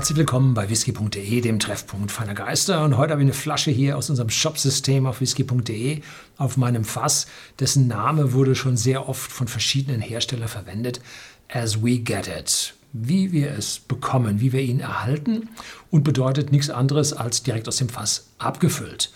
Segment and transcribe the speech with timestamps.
[0.00, 2.84] Herzlich willkommen bei whisky.de, dem Treffpunkt feiner Geister.
[2.84, 6.00] Und heute habe ich eine Flasche hier aus unserem Shopsystem auf whisky.de
[6.38, 7.26] auf meinem Fass.
[7.58, 11.02] Dessen Name wurde schon sehr oft von verschiedenen Herstellern verwendet.
[11.48, 12.72] As we get it.
[12.94, 15.50] Wie wir es bekommen, wie wir ihn erhalten
[15.90, 19.12] und bedeutet nichts anderes als direkt aus dem Fass abgefüllt.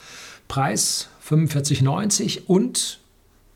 [0.48, 3.00] Preis 45,90 und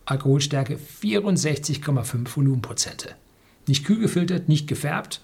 [0.07, 3.17] Alkoholstärke 64,5 Volumenprozente.
[3.69, 5.21] Nicht kühl gefiltert, nicht gefärbt,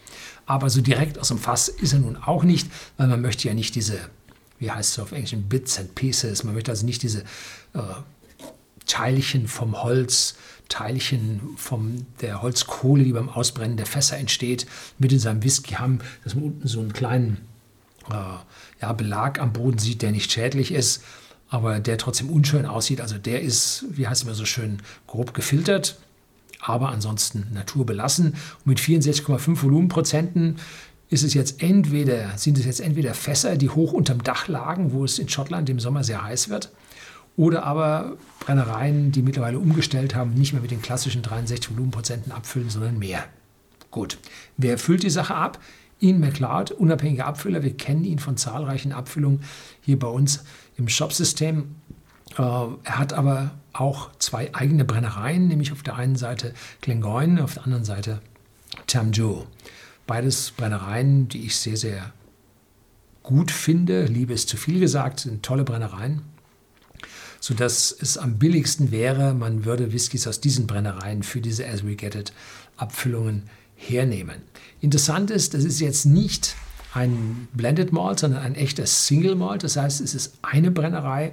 [0.47, 3.55] aber so direkt aus dem Fass ist er nun auch nicht, weil man möchte ja
[3.55, 3.99] nicht diese,
[4.59, 7.21] wie heißt es auf Englisch, Bits and Pieces, man möchte also nicht diese
[7.73, 7.81] äh,
[8.87, 10.37] Teilchen vom Holz,
[10.69, 14.67] Teilchen von der Holzkohle, die beim Ausbrennen der Fässer entsteht,
[14.99, 17.39] mit in seinem Whisky haben, dass man unten so einen kleinen
[18.11, 21.03] äh, ja, Belag am Boden sieht, der nicht schädlich ist,
[21.49, 23.01] aber der trotzdem unschön aussieht.
[23.01, 25.99] Also der ist, wie heißt es immer so schön, grob gefiltert
[26.65, 28.29] aber ansonsten naturbelassen.
[28.29, 30.57] Und mit 64,5 Volumenprozenten
[31.11, 35.05] ist es jetzt entweder, sind es jetzt entweder Fässer, die hoch unterm Dach lagen, wo
[35.05, 36.73] es in Schottland im Sommer sehr heiß wird,
[37.37, 42.71] oder aber Brennereien, die mittlerweile umgestellt haben, nicht mehr mit den klassischen 63 Volumenprozenten abfüllen,
[42.71, 43.25] sondern mehr.
[43.91, 44.19] Gut,
[44.57, 45.61] wer füllt die Sache ab?
[46.01, 47.63] Ian McLeod, unabhängiger Abfüller.
[47.63, 49.43] Wir kennen ihn von zahlreichen Abfüllungen
[49.81, 50.45] hier bei uns
[50.77, 51.77] im Shopsystem.
[52.39, 57.55] Äh, er hat aber auch zwei eigene Brennereien, nämlich auf der einen Seite Glengoyne, auf
[57.55, 58.21] der anderen Seite
[58.87, 59.45] Tamju.
[60.07, 62.13] Beides Brennereien, die ich sehr, sehr
[63.23, 64.05] gut finde.
[64.05, 66.23] Liebe ist zu viel gesagt, sind tolle Brennereien.
[67.41, 71.95] Sodass es am billigsten wäre, man würde Whiskys aus diesen Brennereien für diese As We
[71.95, 72.33] Get It
[72.77, 73.45] Abfüllungen
[73.77, 74.43] hernehmen.
[74.81, 76.55] Interessant ist, das ist jetzt nicht
[76.95, 79.63] ein Blended Malt, sondern ein echter Single Malt.
[79.63, 81.33] Das heißt, es ist eine Brennerei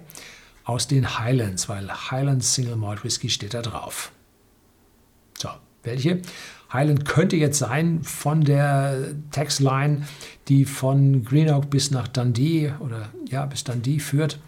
[0.72, 4.14] aus den Highlands, weil Highlands Single Malt Whisky steht da drauf.
[5.38, 5.50] So,
[5.84, 6.22] welche?
[6.72, 10.08] Highland könnte jetzt sein von der Textline,
[10.48, 14.40] die von Greenock bis nach Dundee oder ja, bis Dundee führt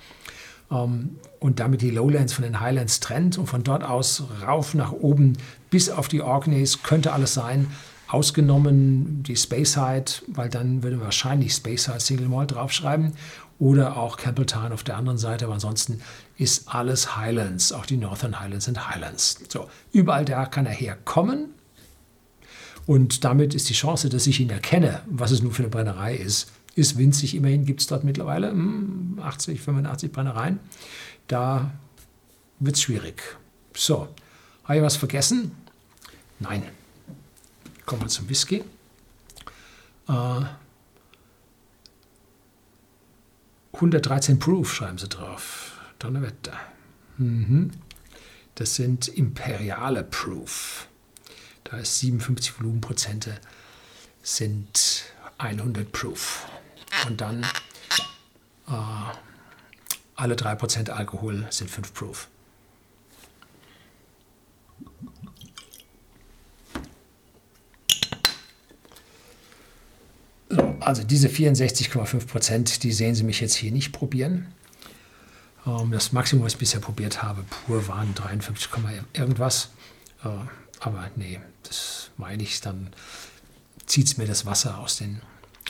[0.71, 4.93] ähm, und damit die Lowlands von den Highlands trennt und von dort aus rauf nach
[4.93, 5.33] oben
[5.69, 7.67] bis auf die Orkneys könnte alles sein.
[8.07, 13.13] Ausgenommen die Speyside, weil dann würde wahrscheinlich Speyside Single Malt draufschreiben
[13.59, 16.01] oder auch Campbelltown auf der anderen Seite, aber ansonsten
[16.37, 19.39] ist alles Highlands, auch die Northern Highlands sind Highlands.
[19.49, 21.49] So, überall da kann er herkommen
[22.85, 26.15] und damit ist die Chance, dass ich ihn erkenne, was es nun für eine Brennerei
[26.15, 27.35] ist, ist winzig.
[27.35, 28.53] Immerhin gibt es dort mittlerweile
[29.21, 30.59] 80, hm, 85 Brennereien.
[31.27, 31.71] Da
[32.59, 33.21] wird es schwierig.
[33.73, 34.09] So,
[34.65, 35.51] habe ich was vergessen?
[36.39, 36.63] Nein.
[37.85, 38.63] Kommen wir zum Whisky.
[40.07, 40.41] Äh,
[43.73, 45.79] 113 Proof schreiben sie drauf.
[45.99, 46.59] Donnerwetter.
[47.17, 47.71] Mhm.
[48.55, 50.87] Das sind imperiale Proof.
[51.63, 53.39] Da ist 57 Volumenprozente
[54.21, 55.05] sind
[55.37, 56.45] 100 Proof.
[57.07, 57.43] Und dann
[58.67, 58.73] äh,
[60.15, 62.27] alle 3% Alkohol sind 5 Proof.
[70.85, 74.53] Also diese 64,5 Prozent, die sehen Sie mich jetzt hier nicht probieren.
[75.65, 78.69] Ähm, das Maximum, was ich bisher probiert habe, pur waren 53,
[79.13, 79.69] irgendwas.
[80.23, 80.29] Äh,
[80.79, 82.89] aber nee, das meine ich, dann
[83.85, 85.21] zieht es mir das Wasser aus den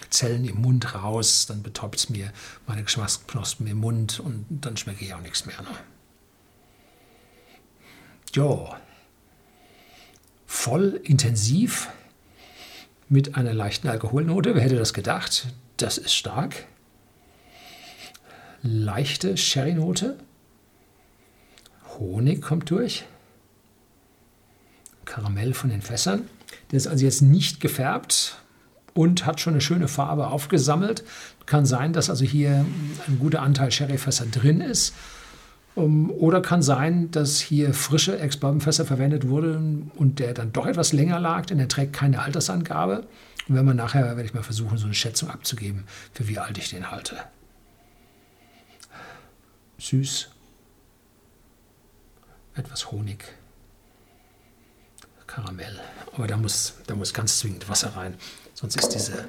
[0.10, 2.32] Zellen im Mund raus, dann betäubt es mir
[2.66, 5.62] meine Geschmacksknospen im Mund und dann schmecke ich auch nichts mehr.
[5.62, 5.70] Ne?
[8.34, 8.74] Jo,
[10.48, 11.90] voll intensiv
[13.14, 14.56] mit einer leichten Alkoholnote.
[14.56, 15.46] Wer hätte das gedacht?
[15.78, 16.66] Das ist stark.
[18.64, 20.18] Leichte Sherry-Note.
[22.00, 23.04] Honig kommt durch.
[25.06, 26.28] Karamell von den Fässern.
[26.72, 28.42] Der ist also jetzt nicht gefärbt
[28.96, 31.04] und hat schon eine schöne Farbe aufgesammelt.
[31.46, 32.66] Kann sein, dass also hier
[33.08, 34.96] ein guter Anteil Sherryfässer drin ist.
[35.76, 40.94] Um, oder kann sein, dass hier frische Ex-Bourbonfässer verwendet wurden und der dann doch etwas
[40.94, 43.08] länger lag, denn er trägt keine Altersangabe.
[43.48, 46.58] Und wenn man nachher, werde ich mal versuchen, so eine Schätzung abzugeben, für wie alt
[46.60, 47.18] ich den halte.
[49.80, 50.30] Süß,
[52.56, 53.26] etwas Honig,
[55.26, 55.80] Karamell.
[56.16, 58.16] Aber da muss, da muss ganz zwingend Wasser rein,
[58.54, 59.28] sonst ist diese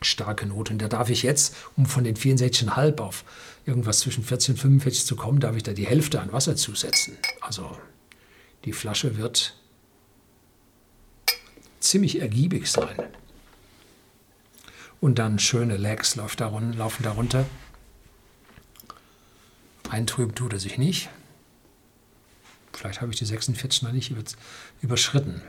[0.00, 0.72] starke Note.
[0.72, 3.24] Und da darf ich jetzt, um von den 64,5 auf
[3.66, 7.16] irgendwas zwischen 40 und 45 zu kommen, darf ich da die Hälfte an Wasser zusetzen.
[7.40, 7.76] Also
[8.64, 9.54] die Flasche wird
[11.80, 12.96] ziemlich ergiebig sein.
[15.00, 17.46] Und dann schöne Legs laufen darunter.
[19.90, 21.08] Eintrüben tut er sich nicht.
[22.72, 24.12] Vielleicht habe ich die 46 noch nicht
[24.82, 25.40] überschritten.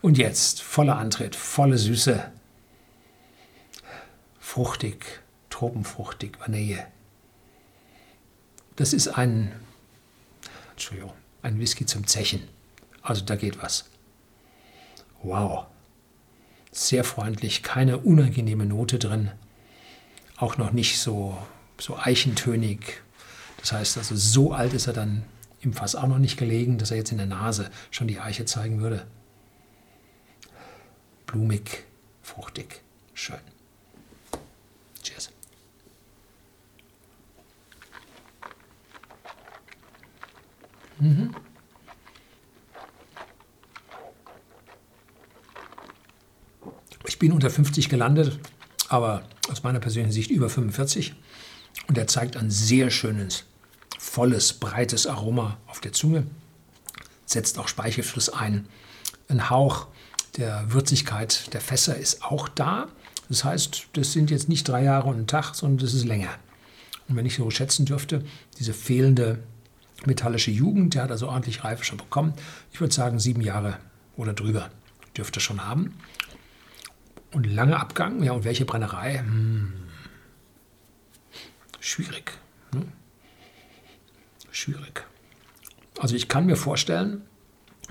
[0.00, 2.30] Und jetzt voller Antritt, volle Süße.
[4.52, 6.86] Fruchtig, tropenfruchtig, Vanille.
[8.76, 9.50] Das ist ein,
[10.72, 12.46] Entschuldigung, ein Whisky zum Zechen.
[13.00, 13.86] Also da geht was.
[15.22, 15.64] Wow.
[16.70, 19.30] Sehr freundlich, keine unangenehme Note drin.
[20.36, 21.38] Auch noch nicht so,
[21.78, 23.00] so eichentönig.
[23.56, 25.24] Das heißt also, so alt ist er dann
[25.62, 28.44] im Fass auch noch nicht gelegen, dass er jetzt in der Nase schon die Eiche
[28.44, 29.06] zeigen würde.
[31.24, 31.84] Blumig,
[32.20, 32.82] fruchtig,
[33.14, 33.51] schön.
[35.12, 35.30] Cheers.
[41.00, 41.34] Mhm.
[47.06, 48.38] Ich bin unter 50 gelandet,
[48.88, 51.14] aber aus meiner persönlichen Sicht über 45.
[51.88, 53.44] Und er zeigt ein sehr schönes,
[53.98, 56.26] volles, breites Aroma auf der Zunge,
[57.26, 58.68] setzt auch Speichelfluss ein.
[59.28, 59.88] Ein Hauch
[60.36, 62.88] der Würzigkeit der Fässer ist auch da.
[63.28, 66.30] Das heißt, das sind jetzt nicht drei Jahre und ein Tag, sondern das ist länger.
[67.08, 68.24] Und wenn ich so schätzen dürfte,
[68.58, 69.42] diese fehlende
[70.06, 72.34] metallische Jugend, der hat also ordentlich Reife schon bekommen.
[72.72, 73.78] Ich würde sagen, sieben Jahre
[74.16, 74.70] oder drüber
[75.16, 75.94] dürfte schon haben.
[77.32, 79.18] Und lange Abgang, ja, und welche Brennerei?
[79.18, 79.72] Hm.
[81.80, 82.32] Schwierig.
[82.72, 82.84] Ne?
[84.50, 85.04] Schwierig.
[85.98, 87.22] Also ich kann mir vorstellen,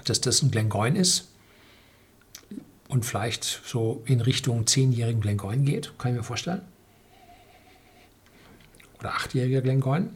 [0.05, 1.30] dass das ein Glengoyne ist
[2.91, 6.61] und vielleicht so in Richtung zehnjährigen Glengoyne geht, kann ich mir vorstellen.
[8.99, 10.09] Oder achtjähriger Glengoyne.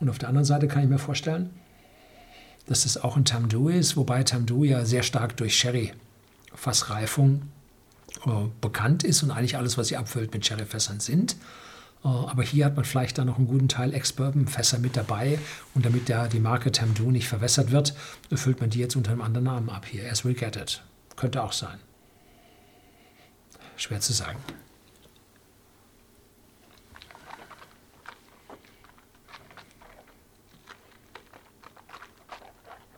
[0.00, 1.48] Und auf der anderen Seite kann ich mir vorstellen,
[2.66, 7.42] dass das auch ein Tamdu ist, wobei Tamdu ja sehr stark durch Sherry-Fassreifung
[8.26, 8.30] äh,
[8.60, 11.36] bekannt ist und eigentlich alles, was sie abfüllt, mit Sherryfässern sind.
[12.04, 15.38] Äh, aber hier hat man vielleicht dann noch einen guten Teil Ex-Bourbon-Fässer mit dabei.
[15.74, 17.94] Und damit der, die Marke Tamdu nicht verwässert wird,
[18.30, 20.12] füllt man die jetzt unter einem anderen Namen ab hier.
[20.12, 20.82] As we get it.
[21.16, 21.78] Könnte auch sein.
[23.80, 24.38] Schwer zu sagen.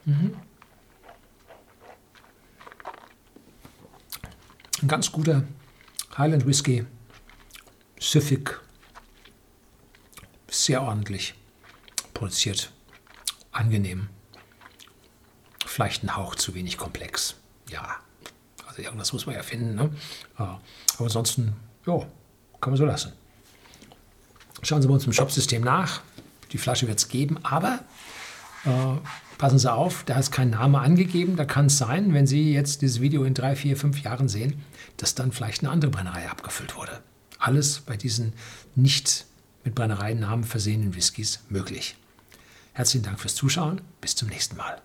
[0.05, 0.37] Mhm.
[4.82, 5.44] Ein ganz guter
[6.19, 6.84] Highland Whisky,
[8.00, 8.61] süffig,
[10.50, 11.34] sehr ordentlich
[12.12, 12.73] produziert,
[13.52, 14.08] angenehm.
[15.64, 17.37] Vielleicht ein Hauch zu wenig komplex.
[17.70, 18.00] Ja,
[18.73, 19.75] also irgendwas muss man ja finden.
[19.75, 19.91] Ne?
[20.37, 20.61] Aber
[20.99, 21.55] ansonsten,
[21.87, 21.99] ja,
[22.61, 23.13] kann man so lassen.
[24.63, 26.01] Schauen Sie bei uns im Shopsystem nach.
[26.53, 27.81] Die Flasche wird es geben, aber
[28.65, 28.97] äh,
[29.39, 31.37] passen Sie auf, da ist kein Name angegeben.
[31.37, 34.63] Da kann es sein, wenn Sie jetzt dieses Video in drei, vier, fünf Jahren sehen,
[34.97, 37.01] dass dann vielleicht eine andere Brennerei abgefüllt wurde.
[37.39, 38.35] Alles bei diesen
[38.75, 39.27] nicht
[39.65, 41.97] mit Brennereien-Namen versehenen Whiskys möglich.
[42.73, 43.81] Herzlichen Dank fürs Zuschauen.
[44.01, 44.81] Bis zum nächsten Mal.